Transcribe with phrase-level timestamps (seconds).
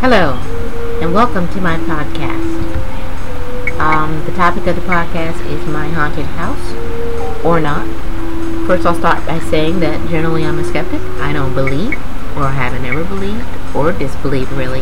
[0.00, 0.32] Hello,
[1.02, 2.56] and welcome to my podcast.
[3.78, 7.86] Um, the topic of the podcast is my haunted house, or not.
[8.66, 11.02] First, I'll start by saying that generally I'm a skeptic.
[11.20, 11.92] I don't believe,
[12.34, 14.80] or haven't ever believed, or disbelieved really,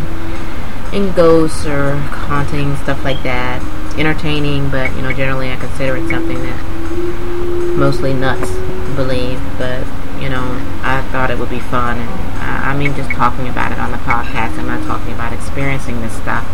[0.92, 3.60] in ghosts or haunting, stuff like that.
[3.98, 8.52] Entertaining, but you know, generally I consider it something that mostly nuts
[8.94, 9.84] believe, but
[10.20, 10.44] you know,
[10.82, 11.98] I thought it would be fun.
[11.98, 14.58] And I, I mean, just talking about it on the podcast.
[14.58, 16.44] I'm not talking about experiencing this stuff,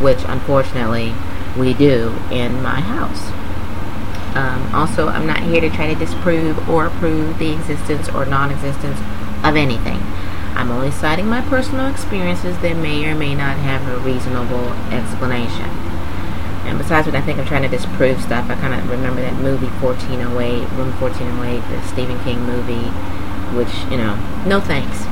[0.00, 1.14] which unfortunately
[1.58, 3.30] we do in my house.
[4.36, 8.50] Um, also, I'm not here to try to disprove or prove the existence or non
[8.50, 8.98] existence
[9.44, 10.00] of anything.
[10.56, 15.93] I'm only citing my personal experiences that may or may not have a reasonable explanation.
[16.66, 19.34] And besides when I think I'm trying to disprove stuff, I kind of remember that
[19.34, 22.88] movie 1408, Room 1408, the Stephen King movie,
[23.56, 25.04] which, you know, no thanks.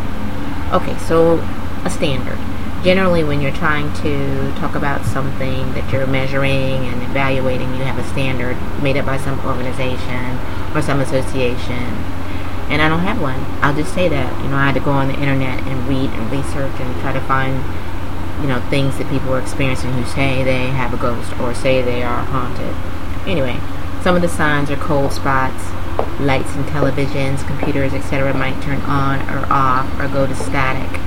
[0.72, 1.38] Okay, so
[1.84, 2.38] a standard.
[2.82, 7.98] Generally, when you're trying to talk about something that you're measuring and evaluating, you have
[7.98, 10.38] a standard made up by some organization
[10.74, 11.94] or some association.
[12.72, 13.38] And I don't have one.
[13.62, 14.42] I'll just say that.
[14.42, 17.12] You know, I had to go on the internet and read and research and try
[17.12, 17.62] to find
[18.42, 21.80] you know, things that people are experiencing who say they have a ghost or say
[21.80, 22.74] they are haunted.
[23.26, 23.58] Anyway,
[24.02, 25.62] some of the signs are cold spots,
[26.20, 28.34] lights and televisions, computers, etc.
[28.34, 30.98] might turn on or off or go to static.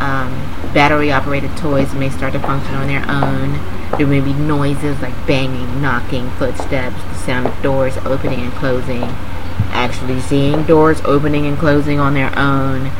[0.00, 0.30] Um,
[0.72, 3.58] battery operated toys may start to function on their own.
[3.98, 9.02] There may be noises like banging, knocking, footsteps, the sound of doors opening and closing,
[9.72, 12.90] actually seeing doors opening and closing on their own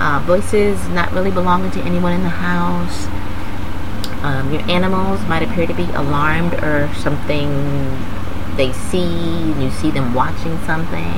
[0.00, 3.06] uh, voices not really belonging to anyone in the house.
[4.22, 7.48] Um, your animals might appear to be alarmed or something
[8.56, 11.14] they see, you see them watching something.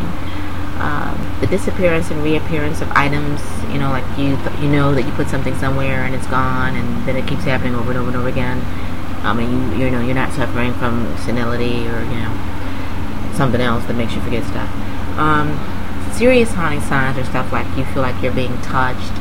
[0.78, 3.40] Um, the disappearance and reappearance of items,
[3.72, 7.06] you know, like you you know that you put something somewhere and it's gone, and
[7.06, 8.60] then it keeps happening over and over and over again.
[9.24, 12.34] I mean, you you know, you're not suffering from senility or you know
[13.34, 14.68] something else that makes you forget stuff.
[15.18, 15.58] Um,
[16.12, 19.12] serious haunting signs are stuff like you feel like you're being touched,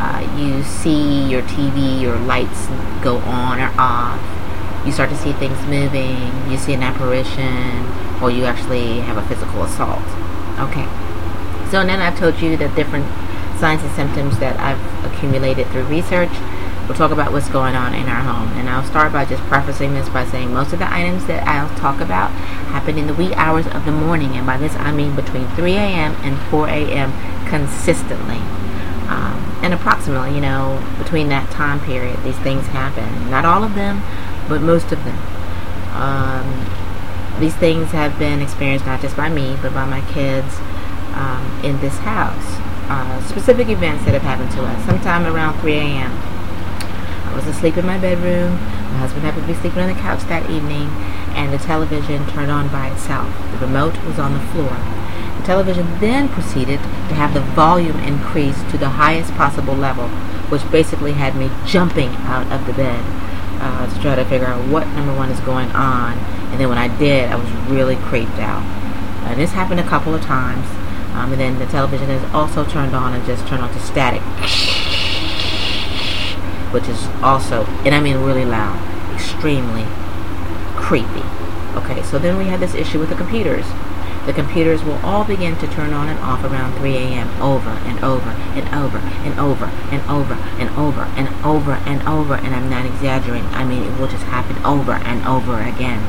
[0.00, 2.66] uh, you see your TV, your lights
[3.02, 4.20] go on or off,
[4.86, 6.18] you start to see things moving,
[6.50, 7.86] you see an apparition,
[8.22, 10.04] or you actually have a physical assault.
[10.58, 10.84] Okay.
[11.70, 13.06] So then I've told you the different
[13.58, 16.30] signs and symptoms that I've accumulated through research.
[16.86, 18.48] We'll talk about what's going on in our home.
[18.58, 21.74] And I'll start by just prefacing this by saying most of the items that I'll
[21.78, 22.30] talk about
[22.72, 24.36] happen in the wee hours of the morning.
[24.36, 26.12] And by this I mean between 3 a.m.
[26.22, 27.12] and 4 a.m.
[27.48, 28.36] consistently.
[29.08, 33.30] Um, and approximately, you know, between that time period, these things happen.
[33.30, 34.02] Not all of them,
[34.48, 35.18] but most of them.
[35.96, 40.58] Um, these things have been experienced not just by me, but by my kids
[41.14, 42.60] um, in this house.
[42.88, 46.33] Uh, specific events that have happened to us, sometime around 3 a.m.
[47.34, 48.52] I was asleep in my bedroom.
[48.94, 50.86] My husband happened to be sleeping on the couch that evening,
[51.34, 53.26] and the television turned on by itself.
[53.50, 54.70] The remote was on the floor.
[55.40, 60.06] The television then proceeded to have the volume increased to the highest possible level,
[60.46, 63.02] which basically had me jumping out of the bed
[63.60, 66.16] uh, to try to figure out what number one is going on.
[66.54, 68.62] And then when I did, I was really creeped out.
[69.26, 70.68] And this happened a couple of times.
[71.18, 74.22] Um, and then the television is also turned on and just turned on to static
[76.74, 78.76] which is also, and I mean really loud,
[79.14, 79.86] extremely
[80.74, 81.22] creepy.
[81.78, 83.64] Okay, so then we had this issue with the computers.
[84.26, 87.28] The computers will all begin to turn on and off around 3 a.m.
[87.40, 92.34] over and over and over and over and over and over and over and over,
[92.34, 93.46] and I'm not exaggerating.
[93.54, 96.02] I mean, it will just happen over and over again,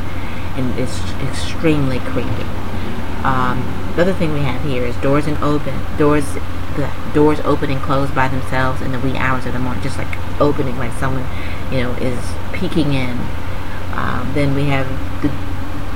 [0.57, 2.49] and it's extremely creepy.
[3.21, 3.61] Um,
[3.95, 6.25] the other thing we have here is doors and open doors
[6.75, 9.97] the doors open and close by themselves in the wee hours of the morning, just
[9.97, 11.25] like opening, like someone,
[11.72, 12.19] you know, is
[12.53, 13.18] peeking in.
[13.94, 14.88] Um, then we have
[15.22, 15.31] the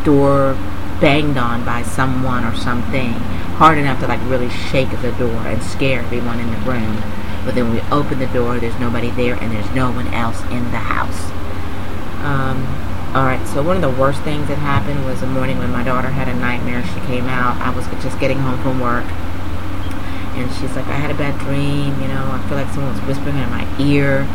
[0.04, 0.54] door
[1.02, 3.12] banged on by someone or something,
[3.60, 7.02] hard enough to like really shake the door and scare everyone in the room.
[7.46, 10.64] But then we open the door, there's nobody there, and there's no one else in
[10.72, 11.32] the house.
[12.24, 12.66] Um,
[13.10, 16.10] Alright, so one of the worst things that happened was the morning when my daughter
[16.10, 16.84] had a nightmare.
[16.86, 17.58] She came out.
[17.58, 19.06] I was just getting home from work
[20.36, 23.02] and she's like, I had a bad dream, you know, I feel like someone was
[23.06, 24.28] whispering in my ear,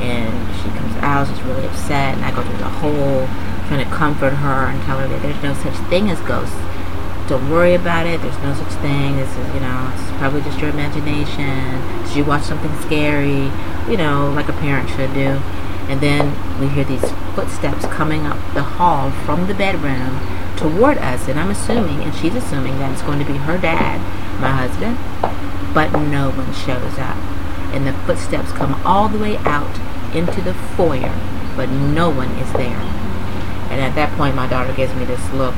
[0.00, 3.28] and she comes out, she's really upset, and I go through the whole
[3.70, 6.56] trying to comfort her and tell her that there's no such thing as ghosts.
[7.30, 8.20] Don't worry about it.
[8.20, 9.14] There's no such thing.
[9.14, 11.78] This is, you know, it's probably just your imagination.
[12.02, 13.46] Did you watch something scary?
[13.86, 15.38] You know, like a parent should do.
[15.86, 17.06] And then we hear these
[17.38, 20.18] footsteps coming up the hall from the bedroom
[20.56, 21.28] toward us.
[21.28, 24.02] And I'm assuming, and she's assuming, that it's going to be her dad,
[24.40, 24.98] my husband,
[25.74, 27.16] but no one shows up.
[27.72, 29.70] and the footsteps come all the way out
[30.14, 31.14] into the foyer,
[31.54, 32.82] but no one is there.
[33.70, 35.54] And at that point, my daughter gives me this look,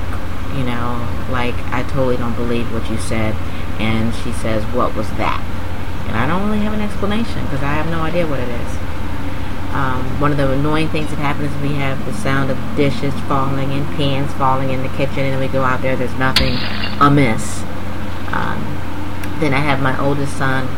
[0.53, 1.01] you know,
[1.31, 3.35] like I totally don't believe what you said.
[3.81, 5.41] And she says, What was that?
[6.09, 8.71] And I don't really have an explanation because I have no idea what it is.
[9.73, 13.15] Um, one of the annoying things that happens is we have the sound of dishes
[13.25, 16.53] falling and pans falling in the kitchen, and we go out there, there's nothing
[17.01, 17.63] amiss.
[18.37, 18.61] Um,
[19.43, 20.69] then I have my oldest son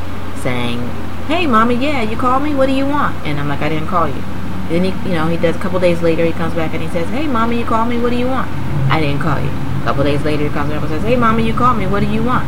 [0.41, 0.81] saying,
[1.29, 2.55] "Hey, mommy, yeah, you called me.
[2.55, 4.23] What do you want?" And I'm like, "I didn't call you."
[4.71, 6.25] Then he, you know, he does a couple days later.
[6.25, 7.99] He comes back and he says, "Hey, mommy, you called me.
[7.99, 8.49] What do you want?"
[8.91, 9.51] I didn't call you.
[9.83, 11.87] A couple days later, he comes back and says, "Hey, mommy, you called me.
[11.87, 12.47] What do you want?"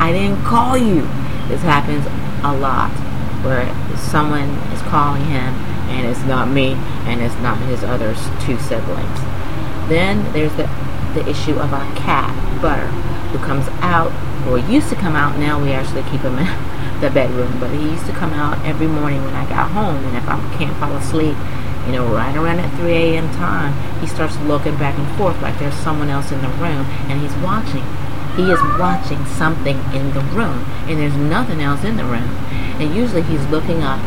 [0.00, 1.06] I didn't call you.
[1.48, 2.06] This happens
[2.42, 2.90] a lot,
[3.44, 5.54] where someone is calling him
[5.88, 6.76] and it's not me
[7.06, 9.20] and it's not his other two siblings.
[9.88, 10.68] Then there's the
[11.18, 12.30] the issue of our cat,
[12.62, 12.86] Butter,
[13.34, 14.12] who comes out,
[14.46, 15.36] or used to come out.
[15.38, 16.46] Now we actually keep him in
[17.00, 20.16] the bedroom, but he used to come out every morning when I got home, and
[20.16, 21.36] if I can't fall asleep,
[21.86, 23.28] you know, right around at 3 a.m.
[23.34, 27.20] time, he starts looking back and forth like there's someone else in the room, and
[27.20, 27.84] he's watching.
[28.36, 32.30] He is watching something in the room, and there's nothing else in the room.
[32.78, 33.98] And usually he's looking up,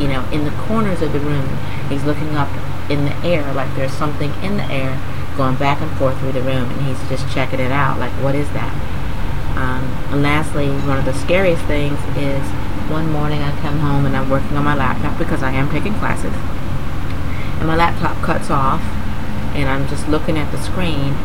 [0.00, 1.46] you know, in the corners of the room.
[1.90, 2.48] He's looking up
[2.88, 4.96] in the air like there's something in the air
[5.36, 8.34] going back and forth through the room, and he's just checking it out like, what
[8.34, 8.72] is that?
[9.56, 12.42] Um, and lastly, one of the scariest things is
[12.90, 15.94] one morning I come home and I'm working on my laptop because I am taking
[15.94, 16.32] classes.
[17.58, 18.82] And my laptop cuts off,
[19.56, 21.16] and I'm just looking at the screen.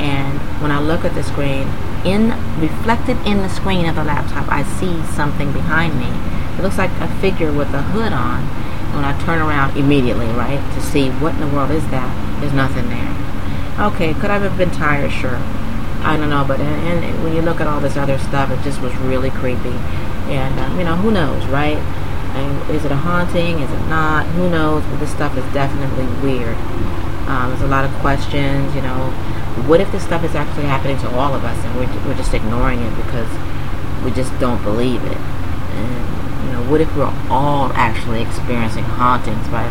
[0.00, 1.68] And when I look at the screen,
[2.04, 2.30] in
[2.60, 6.08] reflected in the screen of the laptop, I see something behind me.
[6.58, 8.42] It looks like a figure with a hood on.
[8.94, 12.54] When I turn around immediately, right, to see what in the world is that, there's
[12.54, 13.27] nothing there.
[13.78, 15.12] Okay, could I have been tired?
[15.12, 15.38] Sure.
[16.02, 18.60] I don't know, but and, and when you look at all this other stuff, it
[18.64, 19.78] just was really creepy.
[20.34, 21.78] And um, you know, who knows, right?
[22.34, 23.60] And is it a haunting?
[23.60, 24.26] Is it not?
[24.34, 24.82] Who knows?
[24.90, 26.56] But this stuff is definitely weird.
[27.30, 28.74] Um, there's a lot of questions.
[28.74, 29.14] You know,
[29.70, 32.34] what if this stuff is actually happening to all of us, and we're we're just
[32.34, 33.30] ignoring it because
[34.02, 35.18] we just don't believe it?
[35.18, 39.70] And you know, what if we're all actually experiencing hauntings by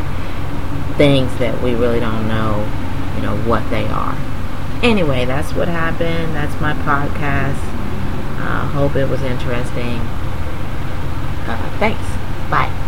[0.96, 2.64] things that we really don't know?
[3.18, 4.16] You know, what they are.
[4.84, 6.36] Anyway, that's what happened.
[6.36, 7.58] That's my podcast.
[8.40, 10.00] I uh, hope it was interesting.
[11.50, 12.06] Uh, thanks.
[12.50, 12.87] Bye.